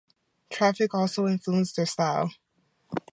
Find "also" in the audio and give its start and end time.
0.95-1.11